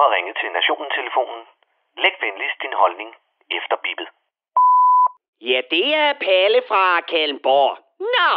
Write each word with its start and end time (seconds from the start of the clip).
har 0.00 0.10
ringet 0.16 0.36
til 0.40 0.50
Nationen-telefonen. 0.52 1.42
Læg 1.96 2.14
venligst 2.20 2.62
din 2.62 2.72
holdning 2.82 3.10
efter 3.50 3.76
bippet. 3.84 4.08
Ja, 5.40 5.60
det 5.70 5.94
er 5.94 6.12
Palle 6.26 6.62
fra 6.68 7.00
Kalmborg. 7.00 7.78
Nå, 8.14 8.30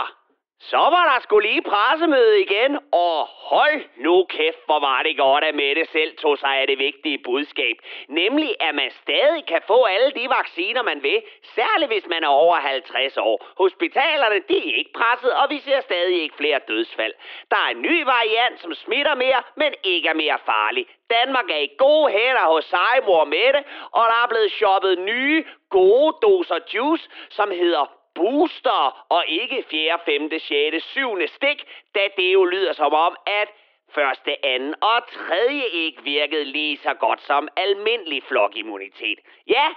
så 0.60 0.78
var 0.78 1.04
der 1.12 1.20
skulle 1.22 1.50
lige 1.50 1.62
pressemøde 1.62 2.42
igen, 2.42 2.80
og 2.92 3.26
hold 3.26 3.82
nu 3.98 4.26
kæft, 4.30 4.62
hvor 4.66 4.80
var 4.80 5.04
det 5.04 5.18
godt, 5.18 5.44
at 5.44 5.56
Mette 5.56 5.86
selv 5.92 6.18
tog 6.18 6.38
sig 6.38 6.54
af 6.62 6.68
det 6.68 6.80
vigtige 6.80 7.18
budskab. 7.18 7.76
Nemlig, 8.08 8.56
at 8.60 8.76
man 8.76 8.92
stadig 8.92 9.46
kan 9.46 9.62
få 9.68 9.84
alle 9.84 10.12
de 10.12 10.30
vacciner, 10.30 10.82
man 10.84 11.04
vil, 11.04 11.22
særligt 11.56 11.92
hvis 11.92 12.08
man 12.10 12.24
er 12.24 12.28
over 12.28 12.56
50 12.56 13.18
år. 13.18 13.46
Hospitalerne, 13.58 14.40
de 14.50 14.58
er 14.58 14.78
ikke 14.78 14.94
presset, 14.94 15.34
og 15.34 15.50
vi 15.50 15.60
ser 15.60 15.82
stadig 15.82 16.22
ikke 16.22 16.36
flere 16.36 16.60
dødsfald. 16.68 17.14
Der 17.52 17.58
er 17.58 17.70
en 17.70 17.82
ny 17.82 18.04
variant, 18.04 18.62
som 18.62 18.74
smitter 18.74 19.16
mere, 19.16 19.42
men 19.56 19.74
ikke 19.84 20.10
er 20.10 20.14
mere 20.14 20.40
farlig. 20.46 20.86
Danmark 21.10 21.50
er 21.50 21.62
i 21.68 21.70
gode 21.78 22.12
hænder 22.12 22.46
hos 22.54 22.66
sejmor 22.66 23.26
Mette, 23.26 23.64
og 23.92 24.04
der 24.10 24.24
er 24.24 24.28
blevet 24.28 24.52
shoppet 24.52 25.00
nye, 25.00 25.46
gode 25.70 26.18
doser 26.22 26.60
juice, 26.74 27.10
som 27.30 27.52
hedder 27.52 27.97
booster 28.18 29.06
og 29.10 29.24
ikke 29.28 29.64
4., 29.70 30.00
5., 30.06 30.30
6., 30.40 30.84
7. 30.84 31.28
stik, 31.28 31.60
da 31.96 32.04
det 32.18 32.34
jo 32.34 32.46
lyder 32.46 32.74
som 32.74 32.94
om, 32.94 33.16
at 33.26 33.50
første, 33.96 34.46
anden 34.46 34.74
og 34.82 35.00
tredje 35.18 35.66
ikke 35.74 36.04
virkede 36.04 36.44
lige 36.44 36.78
så 36.78 36.94
godt 36.94 37.22
som 37.22 37.48
almindelig 37.56 38.24
flokimmunitet. 38.24 39.20
Ja, 39.48 39.68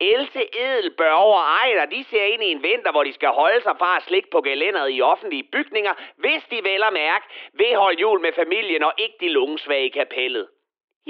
Else 0.00 0.42
Edel, 0.64 0.90
Børge 0.90 1.34
og 1.40 1.46
Ejner, 1.62 1.86
de 1.86 2.04
ser 2.10 2.24
ind 2.24 2.42
i 2.42 2.52
en 2.52 2.62
vinter, 2.62 2.90
hvor 2.90 3.04
de 3.04 3.12
skal 3.12 3.28
holde 3.28 3.62
sig 3.62 3.74
fra 3.78 3.96
at 3.96 4.02
slikke 4.02 4.30
på 4.30 4.40
gelænderet 4.40 4.90
i 4.92 5.02
offentlige 5.02 5.48
bygninger, 5.52 5.92
hvis 6.16 6.42
de 6.50 6.64
vel 6.64 6.82
og 6.82 6.92
mærke 6.92 7.26
vil 7.52 7.76
holde 7.76 8.00
jul 8.00 8.20
med 8.20 8.32
familien 8.32 8.82
og 8.82 8.92
ikke 8.98 9.16
de 9.20 9.28
lungesvage 9.28 9.86
i 9.86 9.88
kapellet. 9.88 10.48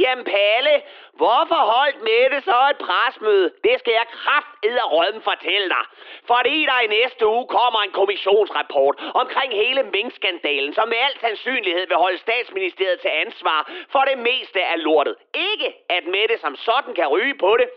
Jamen 0.02 0.25
Palle, 0.25 0.75
hvorfor 1.20 1.61
holdt 1.75 1.98
Mette 2.09 2.41
så 2.41 2.59
et 2.70 2.79
presmøde? 2.87 3.52
Det 3.65 3.75
skal 3.79 3.93
jeg 3.93 4.06
kraft 4.12 4.48
fortælle 5.28 5.69
dig. 5.69 5.84
Fordi 6.27 6.56
der 6.70 6.81
i 6.81 6.86
næste 6.86 7.27
uge 7.27 7.47
kommer 7.47 7.81
en 7.83 7.92
kommissionsrapport 8.00 8.97
omkring 9.14 9.50
hele 9.62 9.83
minkskandalen, 9.83 10.75
som 10.75 10.89
med 10.89 10.97
al 11.06 11.14
sandsynlighed 11.20 11.86
vil 11.86 11.97
holde 11.97 12.19
statsministeriet 12.19 13.00
til 13.00 13.12
ansvar 13.27 13.61
for 13.92 14.03
det 14.11 14.19
meste 14.19 14.61
af 14.73 14.83
lortet. 14.83 15.14
Ikke 15.34 15.69
at 15.89 16.05
Mette 16.06 16.39
som 16.39 16.56
sådan 16.56 16.95
kan 16.95 17.06
ryge 17.06 17.34
på 17.34 17.56
det, 17.61 17.69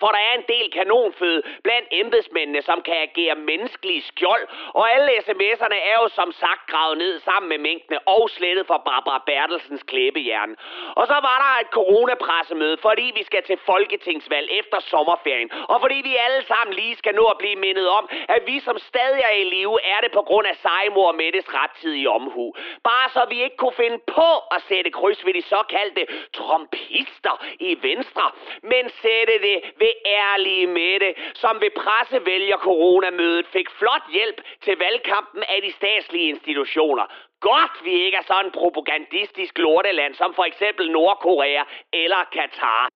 for 0.00 0.08
der 0.14 0.22
er 0.28 0.34
en 0.38 0.46
del 0.48 0.70
kanonføde 0.70 1.42
blandt 1.64 1.88
embedsmændene, 1.90 2.62
som 2.62 2.82
kan 2.82 2.96
agere 3.08 3.34
menneskelige 3.34 4.02
skjold, 4.02 4.44
og 4.78 4.84
alle 4.94 5.10
sms'erne 5.26 5.78
er 5.90 5.96
jo 6.02 6.08
som 6.08 6.32
sagt 6.32 6.62
gravet 6.70 6.98
ned 6.98 7.20
sammen 7.20 7.48
med 7.48 7.58
mængdene 7.58 7.98
og 8.08 8.30
slettet 8.30 8.66
for 8.66 8.82
Barbara 8.88 9.22
Bertelsens 9.26 9.82
klæbejern. 9.82 10.56
Og 10.96 11.06
så 11.06 11.16
var 11.28 11.36
der 11.44 11.60
et 11.60 11.70
coronapressemøde, 11.78 12.76
fordi 12.76 13.12
vi 13.18 13.22
skal 13.22 13.42
til 13.42 13.58
folketingsvalg 13.66 14.48
efter 14.50 14.80
sommerferien, 14.80 15.50
og 15.68 15.80
fordi 15.80 15.98
vi 16.04 16.16
alle 16.16 16.42
sammen 16.44 16.74
lige 16.74 16.96
skal 16.96 17.14
nå 17.14 17.24
at 17.24 17.38
blive 17.38 17.56
mindet 17.56 17.88
om, 17.88 18.08
at 18.28 18.42
vi 18.46 18.60
som 18.60 18.78
stadig 18.78 19.20
er 19.30 19.34
i 19.42 19.44
live, 19.44 19.78
er 19.84 20.00
det 20.00 20.12
på 20.12 20.22
grund 20.22 20.46
af 20.46 20.56
sejmor 20.56 21.12
Mettes 21.12 21.54
rettidige 21.54 22.10
omhu. 22.10 22.54
Bare 22.84 23.08
så 23.10 23.26
vi 23.28 23.42
ikke 23.42 23.56
kunne 23.56 23.78
finde 23.84 23.98
på 24.06 24.30
at 24.54 24.62
sætte 24.68 24.90
kryds 24.90 25.26
ved 25.26 25.34
de 25.34 25.42
såkaldte 25.42 26.06
trompister 26.32 27.44
i 27.60 27.78
Venstre, 27.82 28.30
men 28.62 28.88
sætte 28.88 29.34
det 29.46 29.56
ved 29.78 29.85
det 29.86 29.94
ærlige 30.06 30.66
Mette, 30.66 31.14
som 31.34 31.54
ved 31.60 31.70
pressevælger 31.82 32.56
coronamødet 32.56 33.46
fik 33.46 33.68
flot 33.70 34.06
hjælp 34.12 34.38
til 34.64 34.74
valgkampen 34.78 35.42
af 35.54 35.58
de 35.62 35.72
statslige 35.72 36.28
institutioner. 36.28 37.06
Godt, 37.40 37.74
vi 37.84 37.92
ikke 38.04 38.16
er 38.16 38.26
sådan 38.30 38.46
en 38.46 38.52
propagandistisk 38.60 39.58
lorteland 39.58 40.14
som 40.14 40.34
for 40.34 40.44
eksempel 40.44 40.90
Nordkorea 40.90 41.62
eller 41.92 42.22
Katar. 42.32 42.88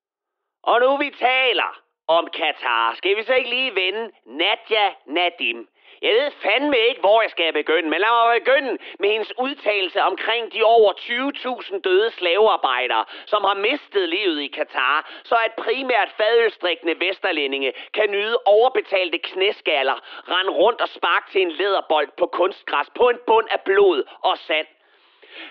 Og 0.63 0.81
nu 0.81 0.97
vi 0.97 1.11
taler 1.11 1.71
om 2.17 2.27
Katar, 2.39 2.95
skal 2.95 3.17
vi 3.17 3.23
så 3.23 3.35
ikke 3.35 3.51
lige 3.51 3.75
vende 3.75 4.11
Nadja 4.25 4.87
Nadim. 5.07 5.69
Jeg 6.03 6.13
ved 6.15 6.31
fandme 6.31 6.79
ikke, 6.79 7.01
hvor 7.01 7.23
jeg 7.23 7.31
skal 7.31 7.53
begynde, 7.53 7.89
men 7.91 8.01
lad 8.01 8.11
mig 8.11 8.41
begynde 8.41 8.79
med 8.99 9.09
hendes 9.11 9.33
udtalelse 9.39 10.03
omkring 10.03 10.53
de 10.53 10.63
over 10.63 10.93
20.000 10.93 11.81
døde 11.81 12.11
slavearbejdere, 12.11 13.05
som 13.27 13.45
har 13.45 13.55
mistet 13.55 14.09
livet 14.09 14.41
i 14.41 14.47
Katar, 14.47 15.11
så 15.25 15.37
at 15.47 15.53
primært 15.65 16.11
fadølstrikkende 16.17 17.01
vesterlændinge 17.07 17.73
kan 17.95 18.11
nyde 18.11 18.37
overbetalte 18.47 19.19
knæskaller, 19.19 19.99
rende 20.33 20.53
rundt 20.53 20.81
og 20.81 20.89
sparke 20.89 21.31
til 21.33 21.43
en 21.43 21.51
læderbold 21.51 22.09
på 22.19 22.27
kunstgræs 22.27 22.91
på 22.97 23.09
en 23.09 23.19
bund 23.27 23.47
af 23.51 23.61
blod 23.61 24.03
og 24.23 24.39
sand. 24.39 24.67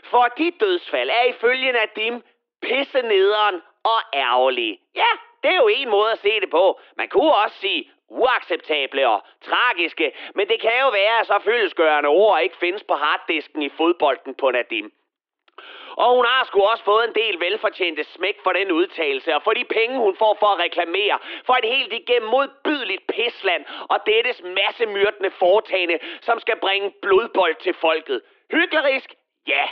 For 0.03 0.25
de 0.38 0.51
dødsfald 0.59 1.09
er 1.09 1.23
ifølge 1.23 1.72
Nadim 1.72 2.23
pisse 2.61 3.01
nederen 3.01 3.61
og 3.84 4.01
ærgerlige. 4.13 4.79
Ja, 4.95 5.11
det 5.44 5.51
er 5.51 5.55
jo 5.55 5.67
en 5.67 5.89
måde 5.89 6.11
at 6.11 6.19
se 6.19 6.39
det 6.39 6.50
på. 6.50 6.79
Man 6.97 7.07
kunne 7.07 7.35
også 7.35 7.55
sige 7.59 7.91
uacceptable 8.09 9.07
og 9.07 9.23
tragiske, 9.41 10.11
men 10.35 10.47
det 10.47 10.61
kan 10.61 10.72
jo 10.81 10.89
være, 10.89 11.19
at 11.19 11.27
så 11.27 11.39
fyldesgørende 11.44 12.09
ord 12.09 12.41
ikke 12.41 12.57
findes 12.57 12.83
på 12.83 12.94
harddisken 12.94 13.61
i 13.61 13.69
fodbolden 13.69 14.35
på 14.35 14.51
Nadim. 14.51 14.91
Og 15.95 16.16
hun 16.16 16.25
har 16.25 16.44
sgu 16.44 16.61
også 16.61 16.83
fået 16.83 17.07
en 17.07 17.16
del 17.16 17.39
velfortjente 17.39 18.03
smæk 18.03 18.38
for 18.44 18.51
den 18.51 18.72
udtalelse, 18.72 19.35
og 19.35 19.44
for 19.44 19.51
de 19.51 19.66
penge, 19.66 19.97
hun 19.97 20.16
får 20.16 20.38
for 20.39 20.47
at 20.47 20.59
reklamere, 20.59 21.19
for 21.45 21.53
et 21.53 21.66
helt 21.66 21.94
igennem 21.94 22.29
modbydeligt 22.29 23.07
pisland, 23.07 23.66
og 23.89 23.97
dettes 24.05 24.41
massemyrdende 24.44 25.31
foretagende, 25.31 25.99
som 26.22 26.39
skal 26.39 26.57
bringe 26.59 26.94
blodbold 27.01 27.55
til 27.55 27.73
folket. 27.73 28.22
Hyklerisk? 28.51 29.13
Ja, 29.47 29.66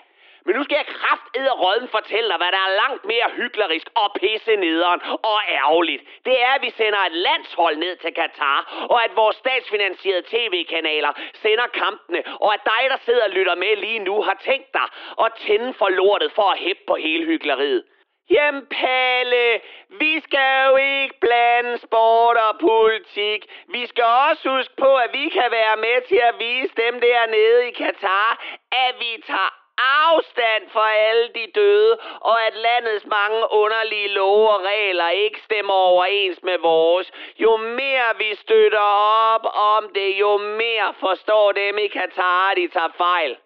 men 0.48 0.56
nu 0.56 0.64
skal 0.64 0.76
jeg 0.82 0.86
kraft 0.86 1.28
råden 1.64 1.88
fortælle 1.88 2.30
dig, 2.30 2.38
hvad 2.38 2.52
der 2.52 2.62
er 2.68 2.76
langt 2.84 3.06
mere 3.06 3.30
hyklerisk 3.40 3.88
og 3.96 4.08
pisse 4.20 4.56
nederen 4.56 5.02
og 5.32 5.40
ærgerligt. 5.62 6.04
Det 6.26 6.42
er, 6.42 6.52
at 6.58 6.62
vi 6.62 6.70
sender 6.70 7.00
et 7.00 7.16
landshold 7.28 7.76
ned 7.78 7.96
til 7.96 8.14
Katar, 8.14 8.60
og 8.90 9.04
at 9.04 9.12
vores 9.16 9.36
statsfinansierede 9.36 10.26
tv-kanaler 10.34 11.12
sender 11.34 11.68
kampene, 11.68 12.24
og 12.44 12.54
at 12.54 12.62
dig, 12.66 12.84
der 12.90 12.98
sidder 13.06 13.24
og 13.24 13.30
lytter 13.30 13.56
med 13.56 13.76
lige 13.76 14.00
nu, 14.00 14.22
har 14.22 14.38
tænkt 14.50 14.74
dig 14.74 14.88
at 15.26 15.34
tænde 15.46 15.74
for 15.74 15.90
lortet 15.90 16.32
for 16.32 16.48
at 16.54 16.60
hæppe 16.60 16.84
på 16.88 16.96
hele 16.96 17.26
hykleriet. 17.26 17.84
Jamen 18.30 18.66
Palle, 18.66 19.62
vi 19.90 20.20
skal 20.20 20.66
jo 20.68 20.76
ikke 20.76 21.16
blande 21.22 21.78
sport 21.78 22.38
og 22.38 22.60
politik. 22.60 23.42
Vi 23.68 23.86
skal 23.86 24.04
også 24.04 24.50
huske 24.50 24.74
på, 24.78 24.96
at 24.96 25.10
vi 25.14 25.30
kan 25.30 25.52
være 25.52 25.78
med 25.78 25.98
til 26.10 26.22
at 26.30 26.36
vise 26.40 26.74
dem 26.84 27.02
dernede 27.02 27.68
i 27.68 27.72
Katar, 27.72 28.30
at 28.72 28.96
vi 29.00 29.24
tager 29.28 29.67
afstand 29.78 30.70
for 30.70 30.80
alle 30.80 31.28
de 31.36 31.52
døde, 31.56 31.98
og 32.22 32.46
at 32.48 32.56
landets 32.56 33.06
mange 33.06 33.52
underlige 33.52 34.08
love 34.08 34.50
og 34.50 34.62
regler 34.64 35.10
ikke 35.10 35.42
stemmer 35.42 35.74
overens 35.74 36.44
med 36.44 36.58
vores. 36.58 37.12
Jo 37.40 37.58
mere 37.58 38.10
vi 38.18 38.36
støtter 38.36 38.88
op 39.34 39.46
om 39.76 39.90
det, 39.96 40.20
jo 40.20 40.38
mere 40.38 40.94
forstår 41.00 41.52
dem 41.52 41.78
i 41.78 41.88
Katar, 41.88 42.54
de 42.54 42.68
tager 42.68 42.94
fejl. 42.98 43.38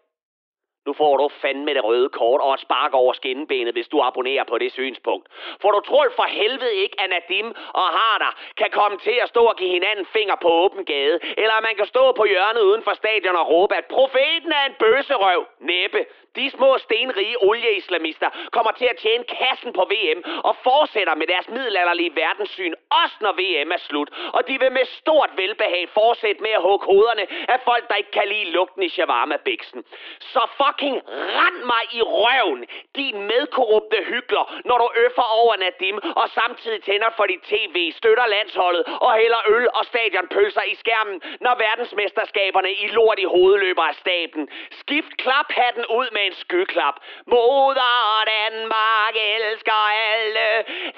Nu 0.85 0.93
får 0.93 1.17
du 1.17 1.29
fandme 1.41 1.73
det 1.73 1.83
røde 1.83 2.09
kort 2.09 2.41
og 2.41 2.53
et 2.53 2.59
spark 2.59 2.93
over 2.93 3.13
skinnebenet, 3.13 3.73
hvis 3.73 3.87
du 3.87 3.97
abonnerer 4.01 4.43
på 4.43 4.57
det 4.57 4.71
synspunkt. 4.71 5.25
For 5.61 5.69
du 5.71 5.79
tror 5.79 6.07
for 6.15 6.27
helvede 6.39 6.73
ikke, 6.83 7.01
at 7.01 7.09
Nadim 7.09 7.47
og 7.81 7.87
Harder 7.97 8.31
kan 8.57 8.69
komme 8.71 8.97
til 8.97 9.17
at 9.23 9.29
stå 9.29 9.43
og 9.51 9.55
give 9.55 9.69
hinanden 9.69 10.05
finger 10.05 10.35
på 10.41 10.49
åben 10.63 10.85
gade, 10.85 11.19
eller 11.37 11.53
at 11.53 11.63
man 11.63 11.75
kan 11.75 11.85
stå 11.85 12.11
på 12.11 12.25
hjørnet 12.25 12.61
uden 12.61 12.83
for 12.83 12.93
stadion 12.93 13.35
og 13.35 13.49
råbe, 13.49 13.75
at 13.75 13.85
profeten 13.85 14.51
er 14.51 14.63
en 14.65 14.75
bøsserøv. 14.79 15.45
Næppe. 15.59 16.05
De 16.35 16.49
små 16.49 16.77
stenrige 16.77 17.43
olieislamister 17.43 18.29
kommer 18.51 18.71
til 18.71 18.85
at 18.85 18.97
tjene 18.97 19.23
kassen 19.23 19.73
på 19.73 19.83
VM 19.93 20.21
og 20.43 20.55
fortsætter 20.63 21.15
med 21.15 21.27
deres 21.27 21.47
middelalderlige 21.49 22.15
verdenssyn, 22.15 22.73
også 23.01 23.15
når 23.21 23.33
VM 23.41 23.71
er 23.71 23.77
slut. 23.77 24.09
Og 24.33 24.47
de 24.47 24.59
vil 24.59 24.71
med 24.71 24.85
stort 24.85 25.31
velbehag 25.35 25.89
fortsætte 25.89 26.41
med 26.41 26.49
at 26.49 26.61
hugge 26.61 26.85
hovederne 26.85 27.25
af 27.53 27.59
folk, 27.69 27.87
der 27.89 27.95
ikke 27.95 28.11
kan 28.11 28.27
lide 28.27 28.51
lugten 28.51 28.83
i 28.83 28.89
shawarma-biksen. 28.89 29.83
Så 30.19 30.41
fucking 30.61 30.95
rend 31.39 31.59
mig 31.73 31.83
i 31.99 32.01
røven, 32.01 32.65
din 32.95 33.17
medkorrupte 33.31 33.97
hykler, 34.11 34.61
når 34.65 34.77
du 34.77 34.87
øffer 35.05 35.27
over 35.41 35.55
Nadim 35.55 35.97
og 36.21 36.29
samtidig 36.29 36.83
tænder 36.83 37.09
for 37.17 37.25
dit 37.25 37.43
tv, 37.53 37.91
støtter 37.91 38.25
landsholdet 38.27 38.83
og 39.05 39.13
hælder 39.13 39.41
øl 39.55 39.67
og 39.73 39.85
stadionpølser 39.85 40.63
i 40.73 40.75
skærmen, 40.75 41.21
når 41.41 41.55
verdensmesterskaberne 41.65 42.71
i 42.73 42.87
lort 42.87 43.19
i 43.19 43.23
hovedløber 43.23 43.83
af 43.91 43.95
staben. 43.95 44.49
Skift 44.71 45.17
klaphatten 45.17 45.85
ud 45.99 46.07
med 46.11 46.20
med 46.21 46.27
en 46.27 46.37
skyklap. 46.43 46.95
Moder 47.27 48.25
Danmark 48.33 49.15
elsker 49.35 49.81
alle 50.13 50.49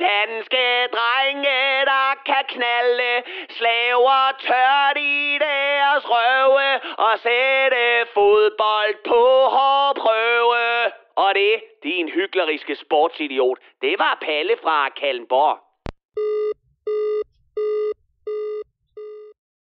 danske 0.08 0.66
drenge, 0.96 1.60
der 1.92 2.10
kan 2.25 2.44
knalde. 2.54 3.14
Slaver 3.58 4.22
tørt 4.48 4.98
i 4.98 5.38
deres 5.46 6.04
røve 6.14 6.70
og 7.06 7.14
sætte 7.25 7.86
fodbold 8.14 8.96
på 9.10 9.24
hård 9.56 9.96
prøve. 10.04 10.92
Og 11.16 11.36
det, 11.36 11.56
din 11.84 12.10
hykleriske 12.10 12.75
sportsidiot, 12.75 13.58
det 13.81 13.96
var 14.00 14.18
Palle 14.22 14.56
fra 14.64 14.90
Kallenborg. 14.90 15.58